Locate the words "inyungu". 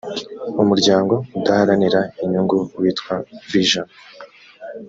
2.23-2.57